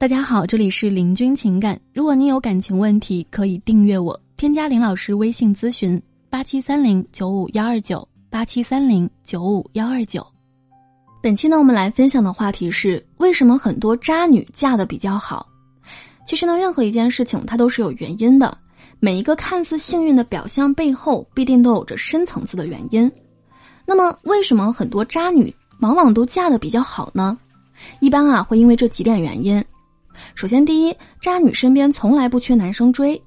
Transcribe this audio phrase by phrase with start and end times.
[0.00, 1.76] 大家好，这里是林君情感。
[1.92, 10.24] 如果你有感情问题，可以订阅我，添加林老师微信咨询：八七三零九五幺二九八七三零九五幺二九。
[11.20, 15.44] 本期呢，我们来分享的话题是为什么很多渣女嫁的比较好？
[16.24, 18.56] 其实呢，任何一件事情它都是有原因的，
[19.00, 23.10] 每一个看似幸运的表象背后，必定都有着深层次的原因。
[23.84, 27.36] 那么，为什么很多渣女往往都嫁的比较好呢？
[27.98, 29.60] 一般啊，会因为这几点原因。
[30.34, 33.20] 首先，第一，渣女身边从来不缺男生追。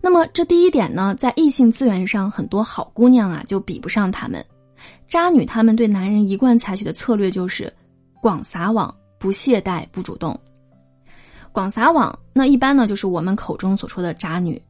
[0.00, 4.44] 那么，这第一点呢，在异性资源上，很多好姑娘啊就比不上他们。
[5.08, 7.70] 渣女她们对男人一贯采取的策略就是
[8.22, 10.38] 广撒网，不懈怠，不主动。
[11.52, 14.60] 广撒网，那一般呢就是我们口中所说的渣女。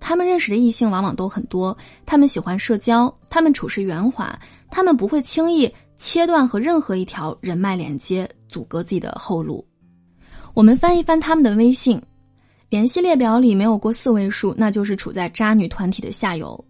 [0.00, 4.36] 她们认识的异性往往都很多，她们喜欢社交，她们处事圆滑，
[4.68, 9.64] 她们不会轻易切断和任何一条人脉连接，阻隔自己的后路。
[10.54, 12.00] 我们翻一翻他们的微信，
[12.68, 16.62] 联系列表里没有过四位数，那就是处在渣女团体的下游。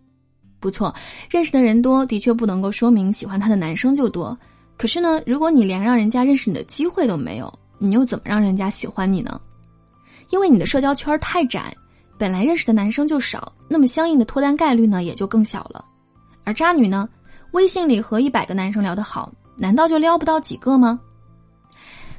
[0.60, 0.94] 不错，
[1.28, 4.38] 认识的人多，的确不能够说明喜欢他的男生就多。
[4.76, 9.40] 可是呢，如果你连让人家认识你的机会都没有，你又怎么让人家喜欢你呢？
[10.30, 11.74] 因为你的社交圈太窄，
[12.16, 15.84] 本来认识的男生就少，那么相应的脱单概率呢也就更小了。
[16.44, 17.08] 而渣女呢，
[17.50, 21.00] 微信里和一百个男生聊得好，难道就撩不到几个吗？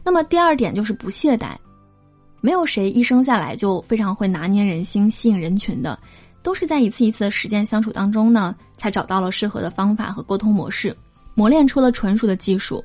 [0.04, 1.56] 那么第二点就是不懈怠，
[2.42, 5.98] 没有谁一生下来就非常会拿捏人心、吸引人群的，
[6.42, 10.96] 都是在一次一次的实践相处当中呢，才找到了适合的方法和沟通模式，
[11.36, 12.84] 磨练出了纯熟的技术。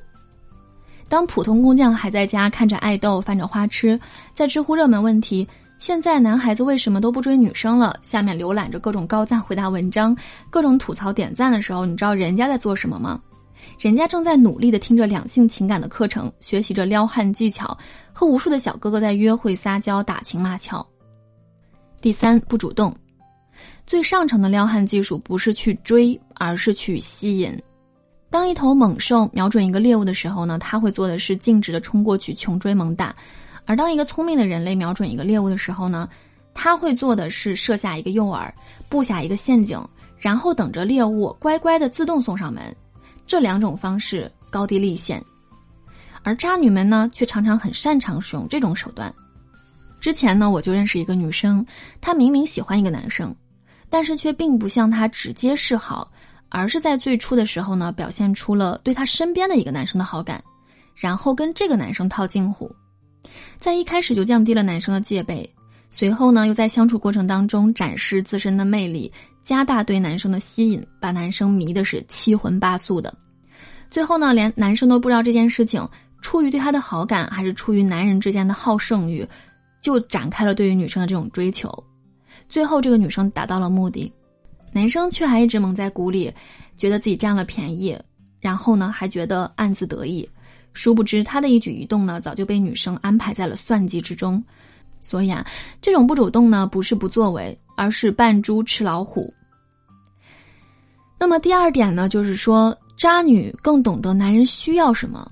[1.09, 3.99] 当普通工匠还在家看着爱豆翻着花痴，
[4.33, 5.45] 在知乎热门问题
[5.77, 10.15] “现在男孩子为什么都不追女生了”下面浏览着各种高赞回答文章、
[10.49, 13.19] 各种吐槽点赞的时候，你知道人家在做什么吗？
[13.79, 17.75] 人家正在努力的听着两性情感的课程，学习着撩汉技巧，
[18.11, 20.85] 和无数的小哥哥在约会、撒娇、打情骂俏。
[22.01, 22.93] 第三，不主动。
[23.87, 27.57] 最上乘的撩汉技术不是去追，而是去吸引。
[28.29, 33.15] 当一头猛兽瞄准一个猎物的时候呢，他会做的是径直的冲过去，穷追猛打；
[33.63, 36.09] 而当一个聪明的人类瞄准一个猎物的时候呢，
[36.53, 38.51] 他会做的是设下一个诱饵，
[38.89, 39.81] 布下一个陷阱，
[40.17, 42.75] 然后等着猎物乖乖的自动送上门。
[43.29, 45.23] 这两种方式高低立现，
[46.23, 49.13] 而渣女们呢，却常常很擅长使用这种手段。
[49.99, 51.63] 之前呢，我就认识一个女生，
[52.01, 53.33] 她明明喜欢一个男生，
[53.87, 56.11] 但是却并不向他直接示好，
[56.49, 60.43] 而是在最初的时候呢，表现出了对他身边的一个男生的好感，
[60.95, 62.75] 然后跟这个男生套近乎，
[63.57, 65.47] 在一开始就降低了男生的戒备，
[65.91, 69.13] 随后呢，又在相处过程当中展示自身的魅力。
[69.49, 73.11] 加大对男生的吸引，把男生迷的是七荤八素的。
[73.89, 75.83] 最后呢，连男生都不知道这件事情
[76.21, 79.27] 出于对他的好感，还是出于男人之间的好胜欲，
[79.81, 81.67] 就展开了对于女生的这种追求。
[82.47, 84.13] 最后，这个女生达到了目的，
[84.71, 86.31] 男生却还一直蒙在鼓里，
[86.77, 87.97] 觉得自己占了便宜，
[88.39, 90.29] 然后呢，还觉得暗自得意。
[90.73, 94.43] 殊不知，他的一举一动呢，早就被女生安排在了算计之中。
[94.99, 95.43] 所以啊，
[95.81, 99.33] 这种不主动呢，不是不作为，而是扮猪吃老虎。
[101.19, 105.29] 那么第二点呢，就是说渣女更懂得男人需要什么。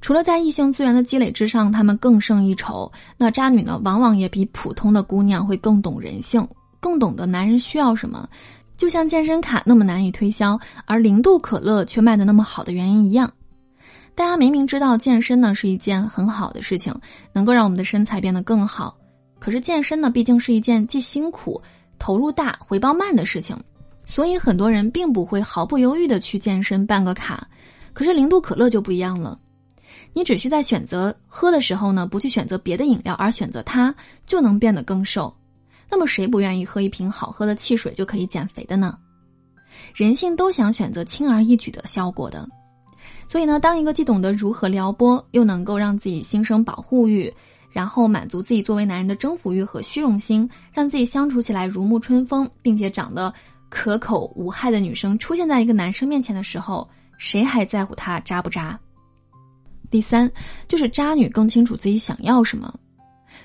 [0.00, 2.90] 除了在异性资源的积累之上，他们更胜一筹。
[3.16, 6.46] 那渣女呢，往往也比普通的姑娘会更懂人性，
[6.80, 8.28] 更懂得男人需要什么。
[8.76, 13.32] 就像健身卡那么难以推销，而零度可乐却卖的那么好的原因一样。
[14.14, 16.94] 大家明明知道健身呢是一件很好的事情，
[17.32, 18.96] 能够让我们的身材变得更好，
[19.38, 21.60] 可是健身呢毕竟是一件既辛苦、
[21.98, 23.56] 投入大、回报慢的事情。
[24.06, 27.46] 所以很多人并不会毫不犹豫的去健身办个卡，
[27.92, 29.38] 可是零度可乐就不一样了，
[30.12, 33.92] 你只需在选择喝的时候呢，不去选择别的饮料，而选择它，
[34.24, 35.34] 就能变得更瘦。
[35.90, 38.96] 那么谁不愿意喝一瓶好喝的汽水就可以减肥的呢？
[39.92, 42.48] 人性都想选择轻而易举的效果的。
[43.28, 47.32] 所以呢，当一个既懂得如何撩拨，又能够让自己心生保护欲，
[47.70, 53.34] 然后满足自己作为男人的征服欲和虚荣心，让自己相处起来如沐春风，并且长得。
[53.76, 56.88] 可口无害的女生出现在一个男生面前的时候，
[57.18, 58.80] 谁还在乎她渣不渣？
[59.90, 60.32] 第三，
[60.66, 62.74] 就是渣女更清楚自己想要什么。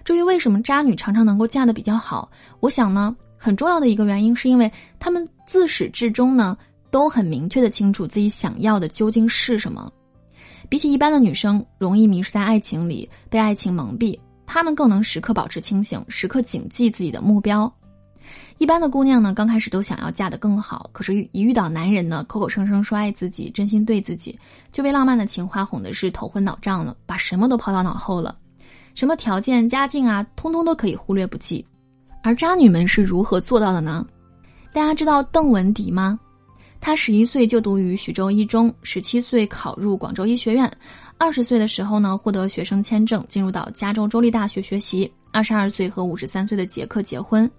[0.05, 2.31] 至于为什么渣女常常能够嫁的比较好，
[2.61, 6.57] 我想呢，很重要的一个原因是因为她们自始至终呢
[6.89, 9.91] 都很明确的清楚自己想要的究竟是什么。
[10.69, 17.69] 比起一般的女生容易迷失在爱情里，被爱情蒙蔽，她们更能时刻保持清醒，时刻谨记自己的目标。
[18.57, 24.37] 一般的姑娘呢，刚开始都想要嫁得更好，可是，一遇到男人呢，口口声声说爱自己，真心对自己，
[24.71, 28.35] 就被浪漫的情话哄的是头昏脑胀了，把什么都抛到脑后了。
[28.93, 31.65] 什么条件、家境啊，通通都可以忽略不计。
[32.23, 34.05] 而渣女们是如何做到的呢？
[34.73, 36.19] 大家知道邓文迪吗？
[36.79, 40.71] 她十一岁就读于徐州一中，十七岁考入广州医学院，
[41.17, 45.11] 二十岁的时候呢获得学生签证进入到加州州立大学学习。
[45.33, 47.49] 二十二岁和五十三岁的杰克结婚，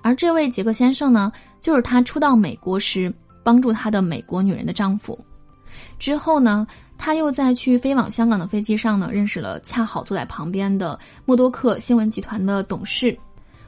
[0.00, 3.12] 而这位杰克先生呢，就是他初到美国时
[3.42, 5.18] 帮助他的美国女人的丈夫。
[5.98, 6.66] 之后呢，
[6.98, 13.16] 他又在去飞往香港的飞机上呢，认识了恰好坐在旁边的默多克新闻集团的董事。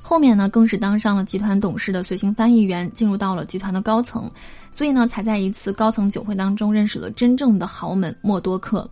[0.02, 4.30] 后面呢，更是当上了集团董事的随行翻译员，进入到了集团的高层。
[4.70, 8.88] 所以呢，才在一次高层酒会当中认识了真正的豪门默多克。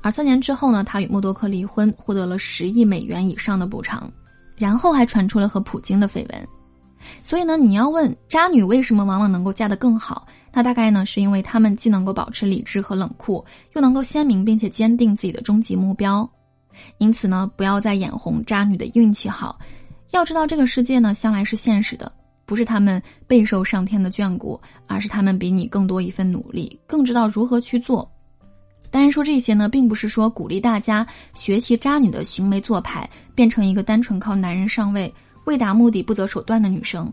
[0.00, 4.08] 而三年之后呢，他与默多克离婚，获得了十亿美元以上的补偿。
[4.56, 6.48] 然后还传出了和普京的绯闻。
[7.22, 10.26] 所以呢，你要问渣女为什么往往能够嫁得更好？
[10.52, 16.28] 那大概呢，是因为她们既能够保持理智和冷酷，又能够鲜明并且坚定自己的终极目标。
[16.98, 19.58] 因此呢，不要再眼红渣女的运气好。
[20.12, 22.10] 要知道，这个世界呢，向来是现实的，
[22.46, 28.10] 不是他们备受上天的眷顾，而是他们比你更多一份努力，更知道如何去做。
[28.94, 31.04] 当然，说这些呢，并不是说鼓励大家
[31.34, 35.12] 学习渣女的行为做派，变成一个单纯靠男人上位。
[35.46, 37.12] 为达目的不择手段的女生，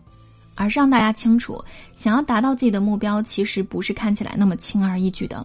[0.54, 1.60] 而是让大家清楚，
[1.96, 5.44] 想要达到自己的目标，其实不是看起来那么轻而易举的。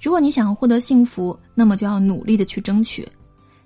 [0.00, 3.06] 如果你想要获得幸福，那么就要努力的去争取。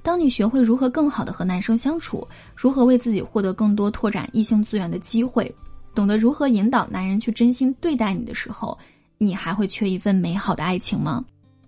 [0.02, 5.50] 当你学会如何更好的和男生相处，如何为自己获得更多拓展异性资源的机会，
[5.94, 8.76] 懂得如何引导男人去真心对待你的时候，
[9.16, 11.24] 你还会缺一份美好的爱情吗？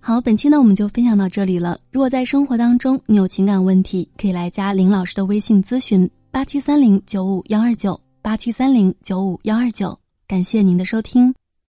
[0.08, 1.78] 好，本期呢我们就分享到这里了。
[1.93, 6.10] 如果在生活当中你有情感问题，可以来加林老师的微信咨询。
[6.31, 11.34] 八七三零九五幺二九，八七三零九五幺二九，感谢您的收听。